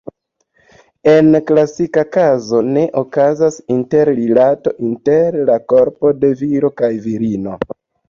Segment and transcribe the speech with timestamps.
[1.11, 7.59] En klasika kazo ne okazas interrilato inter la korpo de viro kaj virino.